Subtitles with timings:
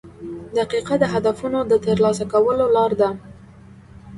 [0.57, 3.09] •دقیقه د هدفونو د ترلاسه کولو لار ده.